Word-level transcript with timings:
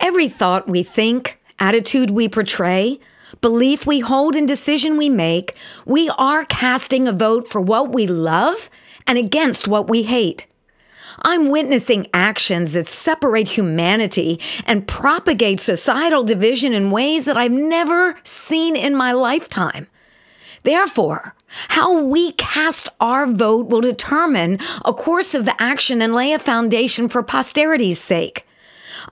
Every 0.00 0.28
thought 0.28 0.68
we 0.68 0.82
think, 0.82 1.40
attitude 1.58 2.10
we 2.10 2.28
portray, 2.28 2.98
belief 3.40 3.86
we 3.86 4.00
hold, 4.00 4.36
and 4.36 4.46
decision 4.46 4.96
we 4.96 5.08
make, 5.08 5.56
we 5.84 6.08
are 6.10 6.44
casting 6.44 7.08
a 7.08 7.12
vote 7.12 7.48
for 7.48 7.60
what 7.60 7.92
we 7.92 8.06
love 8.06 8.70
and 9.06 9.18
against 9.18 9.68
what 9.68 9.88
we 9.88 10.04
hate. 10.04 10.46
I'm 11.22 11.48
witnessing 11.48 12.08
actions 12.12 12.72
that 12.72 12.88
separate 12.88 13.48
humanity 13.48 14.40
and 14.66 14.86
propagate 14.86 15.60
societal 15.60 16.24
division 16.24 16.72
in 16.72 16.90
ways 16.90 17.24
that 17.26 17.36
I've 17.36 17.52
never 17.52 18.18
seen 18.24 18.76
in 18.76 18.94
my 18.94 19.12
lifetime. 19.12 19.86
Therefore, 20.64 21.36
how 21.68 22.02
we 22.02 22.32
cast 22.32 22.88
our 23.00 23.26
vote 23.26 23.68
will 23.68 23.80
determine 23.80 24.58
a 24.84 24.92
course 24.92 25.34
of 25.34 25.48
action 25.58 26.02
and 26.02 26.14
lay 26.14 26.32
a 26.32 26.38
foundation 26.38 27.08
for 27.08 27.22
posterity's 27.22 28.00
sake. 28.00 28.46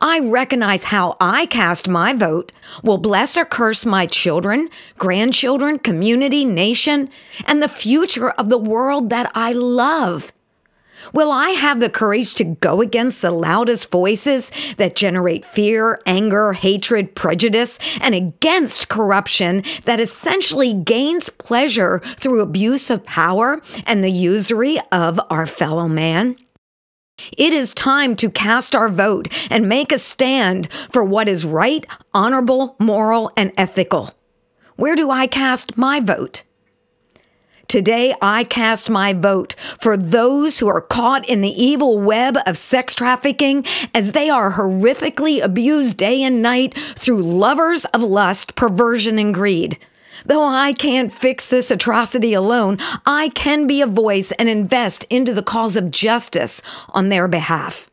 I 0.01 0.21
recognize 0.21 0.85
how 0.85 1.17
I 1.21 1.47
cast 1.47 1.89
my 1.89 2.13
vote 2.13 2.53
will 2.83 2.99
bless 2.99 3.37
or 3.37 3.45
curse 3.45 3.85
my 3.85 4.07
children, 4.07 4.71
grandchildren, 4.99 5.79
community, 5.79 6.45
nation, 6.45 7.11
and 7.47 7.63
the 7.63 7.69
future 7.69 8.31
of 8.31 8.49
the 8.49 8.59
world 8.59 9.11
that 9.11 9.31
I 9.35 9.53
love. 9.53 10.33
Will 11.13 11.33
I 11.33 11.51
have 11.51 11.81
the 11.81 11.91
courage 11.91 12.35
to 12.35 12.45
go 12.45 12.81
against 12.81 13.23
the 13.23 13.33
loudest 13.33 13.91
voices 13.91 14.53
that 14.77 14.95
generate 14.95 15.45
fear, 15.45 16.01
anger, 16.07 16.53
hatred, 16.53 17.15
prejudice, 17.15 17.79
and 18.01 18.15
against 18.15 18.89
corruption 18.89 19.65
that 19.85 20.01
essentially 20.01 20.73
gains 20.73 21.29
pleasure 21.29 21.99
through 22.21 22.41
abuse 22.41 22.89
of 22.89 23.05
power 23.05 23.61
and 23.85 24.05
the 24.05 24.11
usury 24.11 24.79
of 24.93 25.21
our 25.29 25.47
fellow 25.47 25.89
man? 25.89 26.37
It 27.37 27.53
is 27.53 27.73
time 27.73 28.17
to 28.17 28.31
cast 28.31 28.75
our 28.75 28.89
vote 28.89 29.29
and 29.51 29.69
make 29.69 29.93
a 29.93 29.99
stand 29.99 30.71
for 30.91 31.05
what 31.05 31.29
is 31.29 31.45
right, 31.45 31.87
honorable, 32.13 32.77
moral, 32.79 33.31
and 33.37 33.53
ethical. 33.57 34.11
Where 34.77 34.97
do 34.97 35.11
I 35.11 35.27
cast 35.27 35.77
my 35.77 36.01
vote? 36.01 36.43
Today, 37.69 38.15
I 38.21 38.45
cast 38.45 38.91
my 38.91 39.15
vote 39.15 39.55
for 39.81 39.97
those 39.97 40.59
who 40.59 40.69
are 40.69 40.83
caught 40.83 41.27
in 41.27 41.41
the 41.41 41.49
evil 41.49 41.99
web 41.99 42.37
of 42.45 42.59
sex 42.59 42.95
trafficking 42.95 43.65
as 43.95 44.13
they 44.13 44.29
are 44.29 44.53
horrifically 44.53 45.43
abused 45.43 45.97
day 45.97 46.23
and 46.23 46.43
night 46.43 46.75
through 46.75 47.23
lovers 47.23 47.87
of 47.87 48.03
lust, 48.03 48.57
perversion, 48.57 49.19
and 49.19 49.33
greed. 49.33 49.79
Though 50.25 50.45
I 50.45 50.73
can't 50.73 51.13
fix 51.13 51.49
this 51.49 51.71
atrocity 51.71 52.33
alone, 52.35 52.79
I 53.07 53.31
can 53.31 53.67
be 53.67 53.81
a 53.81 53.87
voice 53.87 54.33
and 54.33 54.49
invest 54.49 55.05
into 55.11 55.35
the 55.35 55.43
cause 55.43 55.77
of 55.77 55.91
justice 55.91 56.63
on 56.91 57.09
their 57.09 57.29
behalf. 57.29 57.89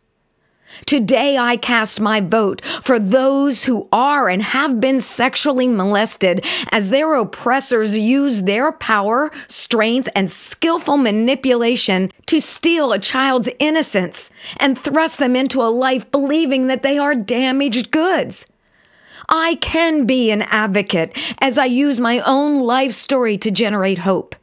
Today, 0.86 1.38
I 1.38 1.58
cast 1.58 2.00
my 2.00 2.22
vote 2.22 2.64
for 2.64 3.00
those 3.00 3.66
who 3.66 3.88
are 3.92 4.30
and 4.30 4.42
have 4.42 4.80
been 4.80 5.02
sexually 5.02 5.68
molested 5.68 6.46
as 6.72 6.90
their 6.90 7.16
oppressors 7.16 7.98
use 7.98 8.44
their 8.44 8.72
power, 8.72 9.32
strength, 9.48 10.10
and 10.16 10.32
skillful 10.32 10.98
manipulation 10.98 12.12
to 12.28 12.40
steal 12.40 12.94
a 12.94 13.00
child's 13.00 13.50
innocence 13.60 14.30
and 14.58 14.78
thrust 14.78 15.20
them 15.20 15.36
into 15.36 15.62
a 15.62 15.70
life 15.74 16.10
believing 16.12 16.68
that 16.68 16.84
they 16.84 16.98
are 16.98 17.16
damaged 17.16 17.92
goods. 17.92 18.46
I 19.28 19.56
can 19.56 20.06
be 20.06 20.32
an 20.32 20.44
advocate 20.44 21.18
as 21.40 21.58
I 21.58 21.66
use 21.66 22.00
my 22.00 22.20
own 22.20 22.62
life 22.62 22.94
story 22.94 23.38
to 23.40 23.52
generate 23.52 24.00
hope. 24.00 24.36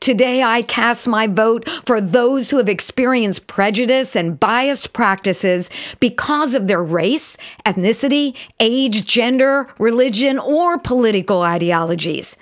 Today, 0.00 0.42
I 0.42 0.62
cast 0.62 1.06
my 1.06 1.26
vote 1.26 1.68
for 1.86 2.00
those 2.00 2.50
who 2.50 2.58
have 2.58 2.68
experienced 2.68 3.46
prejudice 3.46 4.16
and 4.16 4.38
biased 4.38 4.92
practices 4.92 5.70
because 6.00 6.54
of 6.54 6.66
their 6.66 6.82
race, 6.82 7.36
ethnicity, 7.64 8.36
age, 8.60 9.06
gender, 9.06 9.68
religion, 9.78 10.38
or 10.38 10.78
political 10.78 11.42
ideologies. 11.42 12.36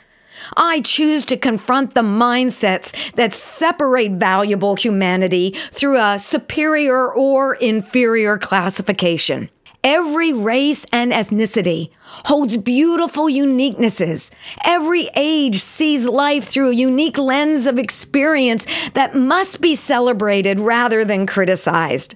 I 0.56 0.80
choose 0.80 1.24
to 1.26 1.36
confront 1.36 1.94
the 1.94 2.02
mindsets 2.02 3.12
that 3.14 3.32
separate 3.32 4.12
valuable 4.12 4.74
humanity 4.74 5.50
through 5.70 6.00
a 6.00 6.18
superior 6.18 7.12
or 7.12 7.54
inferior 7.54 8.38
classification. 8.38 9.50
Every 9.84 10.32
race 10.32 10.86
and 10.92 11.10
ethnicity 11.10 11.90
holds 12.26 12.56
beautiful 12.56 13.24
uniquenesses. 13.24 14.30
Every 14.64 15.10
age 15.16 15.58
sees 15.58 16.06
life 16.06 16.44
through 16.44 16.70
a 16.70 16.74
unique 16.74 17.18
lens 17.18 17.66
of 17.66 17.80
experience 17.80 18.64
that 18.94 19.16
must 19.16 19.60
be 19.60 19.74
celebrated 19.74 20.60
rather 20.60 21.04
than 21.04 21.26
criticized. 21.26 22.14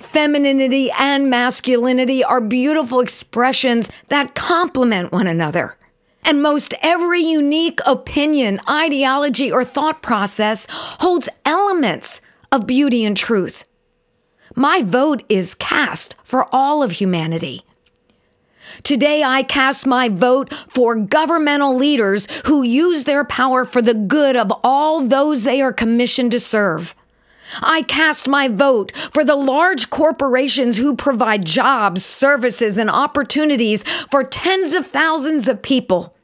Femininity 0.00 0.90
and 0.98 1.30
masculinity 1.30 2.24
are 2.24 2.40
beautiful 2.40 2.98
expressions 2.98 3.88
that 4.08 4.34
complement 4.34 5.12
one 5.12 5.28
another. 5.28 5.76
And 6.24 6.42
most 6.42 6.74
every 6.82 7.22
unique 7.22 7.78
opinion, 7.86 8.60
ideology, 8.68 9.52
or 9.52 9.64
thought 9.64 10.02
process 10.02 10.66
holds 10.70 11.28
elements 11.44 12.20
of 12.50 12.66
beauty 12.66 13.04
and 13.04 13.16
truth. 13.16 13.64
My 14.54 14.82
vote 14.82 15.24
is 15.28 15.54
cast 15.54 16.14
for 16.22 16.46
all 16.54 16.82
of 16.82 16.92
humanity. 16.92 17.62
Today, 18.82 19.22
I 19.22 19.42
cast 19.42 19.86
my 19.86 20.08
vote 20.08 20.54
for 20.68 20.94
governmental 20.94 21.76
leaders 21.76 22.28
who 22.46 22.62
use 22.62 23.04
their 23.04 23.24
power 23.24 23.64
for 23.64 23.82
the 23.82 23.94
good 23.94 24.36
of 24.36 24.52
all 24.62 25.00
those 25.00 25.42
they 25.42 25.60
are 25.60 25.72
commissioned 25.72 26.30
to 26.32 26.40
serve. 26.40 26.94
I 27.60 27.82
cast 27.82 28.26
my 28.28 28.48
vote 28.48 28.92
for 29.12 29.24
the 29.24 29.36
large 29.36 29.90
corporations 29.90 30.78
who 30.78 30.96
provide 30.96 31.44
jobs, 31.44 32.04
services, 32.04 32.78
and 32.78 32.90
opportunities 32.90 33.82
for 34.10 34.22
tens 34.22 34.72
of 34.72 34.86
thousands 34.86 35.48
of 35.48 35.62
people. 35.62 36.14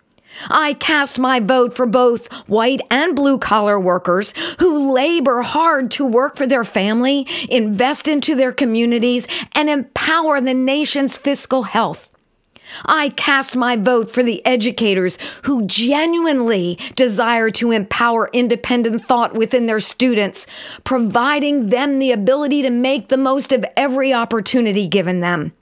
I 0.48 0.74
cast 0.74 1.18
my 1.18 1.40
vote 1.40 1.74
for 1.74 1.86
both 1.86 2.32
white 2.48 2.80
and 2.90 3.14
blue 3.14 3.38
collar 3.38 3.78
workers 3.78 4.32
who 4.58 4.92
labor 4.92 5.42
hard 5.42 5.90
to 5.92 6.06
work 6.06 6.36
for 6.36 6.46
their 6.46 6.64
family, 6.64 7.26
invest 7.48 8.08
into 8.08 8.34
their 8.34 8.52
communities, 8.52 9.26
and 9.52 9.68
empower 9.68 10.40
the 10.40 10.54
nation's 10.54 11.18
fiscal 11.18 11.64
health. 11.64 12.10
I 12.84 13.08
cast 13.10 13.56
my 13.56 13.76
vote 13.76 14.10
for 14.10 14.22
the 14.22 14.44
educators 14.46 15.18
who 15.42 15.66
genuinely 15.66 16.78
desire 16.94 17.50
to 17.50 17.72
empower 17.72 18.30
independent 18.32 19.04
thought 19.04 19.34
within 19.34 19.66
their 19.66 19.80
students, 19.80 20.46
providing 20.84 21.70
them 21.70 21.98
the 21.98 22.12
ability 22.12 22.62
to 22.62 22.70
make 22.70 23.08
the 23.08 23.16
most 23.16 23.52
of 23.52 23.64
every 23.76 24.14
opportunity 24.14 24.86
given 24.86 25.20
them. 25.20 25.52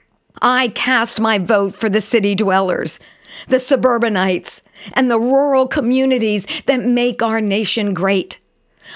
I 0.41 0.69
cast 0.69 1.19
my 1.19 1.39
vote 1.39 1.75
for 1.75 1.89
the 1.89 2.01
city 2.01 2.35
dwellers 2.35 2.99
the 3.47 3.59
suburbanites, 3.59 4.61
and 4.93 5.09
the 5.09 5.19
rural 5.19 5.67
communities 5.67 6.45
that 6.65 6.83
make 6.83 7.21
our 7.21 7.41
nation 7.41 7.93
great. 7.93 8.39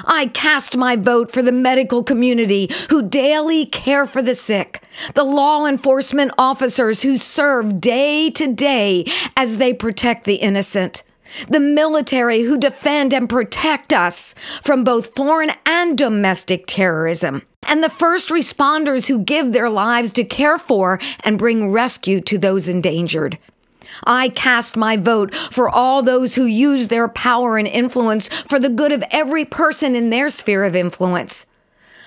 I 0.06 0.28
cast 0.28 0.76
my 0.76 0.96
vote 0.96 1.32
for 1.32 1.42
the 1.42 1.52
medical 1.52 2.04
community 2.04 2.70
who 2.90 3.08
daily 3.08 3.66
care 3.66 4.06
for 4.06 4.22
the 4.22 4.36
sick, 4.36 4.82
the 5.14 5.24
law 5.24 5.66
enforcement 5.66 6.32
officers 6.38 7.04
who 7.04 7.18
serve 7.18 7.80
day 7.80 8.30
to 8.32 8.48
day 8.52 9.06
as 9.38 9.58
they 9.58 9.74
protect 9.74 10.26
the 10.26 10.36
innocent, 10.36 11.04
the 11.48 11.60
military 11.60 12.42
who 12.42 12.58
defend 12.58 13.14
and 13.14 13.30
protect 13.30 13.94
us 13.94 14.34
from 14.64 14.84
both 14.84 15.16
foreign 15.16 15.52
and 15.66 15.98
domestic 15.98 16.66
terrorism, 16.68 17.44
and 17.64 17.84
the 17.84 17.90
first 17.90 18.30
responders 18.30 19.08
who 19.08 19.20
give 19.20 19.52
their 19.52 19.70
lives 19.70 20.12
to 20.14 20.24
care 20.24 20.58
for 20.58 21.00
and 21.24 21.38
bring 21.38 21.72
rescue 21.72 22.20
to 22.22 22.38
those 22.38 22.68
endangered. 22.68 23.38
I 24.06 24.30
cast 24.30 24.76
my 24.76 24.98
vote 24.98 25.34
for 25.36 25.70
all 25.70 26.02
those 26.02 26.36
who 26.36 26.46
use 26.46 26.88
their 26.88 27.08
power 27.08 27.58
and 27.58 27.68
influence 27.68 28.28
for 28.28 28.60
the 28.60 28.70
good 28.70 28.92
of 28.92 29.04
every 29.12 29.46
person 29.46 29.96
in 29.96 30.10
their 30.10 30.30
sphere 30.30 30.64
of 30.64 30.76
influence. 30.76 31.46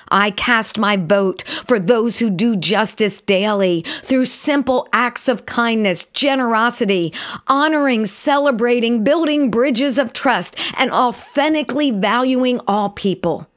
I 0.09 0.31
cast 0.31 0.79
my 0.79 0.97
vote 0.97 1.43
for 1.67 1.79
those 1.79 2.19
who 2.19 2.31
do 2.31 2.57
justice 2.57 3.21
daily 3.21 3.83
through 3.83 4.27
simple 4.27 4.89
acts 4.93 5.29
of 5.29 5.47
kindness, 5.47 6.05
generosity, 6.05 7.13
honoring, 7.49 8.07
celebrating, 8.07 9.03
building 9.03 9.51
bridges 9.51 9.99
of 9.99 10.13
trust, 10.13 10.57
and 10.77 10.91
authentically 10.93 11.91
valuing 11.91 12.61
all 12.69 12.91
people. 12.91 13.49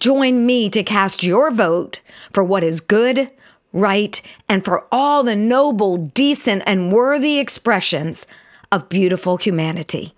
Join 0.00 0.44
me 0.44 0.68
to 0.70 0.82
cast 0.82 1.22
your 1.22 1.50
vote 1.52 2.00
for 2.32 2.42
what 2.42 2.64
is 2.64 2.80
good, 2.80 3.30
right, 3.78 4.20
and 4.48 4.64
for 4.64 4.86
all 4.92 5.22
the 5.22 5.36
noble, 5.36 5.96
decent, 5.96 6.62
and 6.66 6.92
worthy 6.92 7.38
expressions 7.38 8.26
of 8.70 8.88
beautiful 8.88 9.36
humanity. 9.36 10.12